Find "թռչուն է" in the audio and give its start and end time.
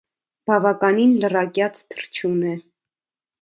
1.93-2.57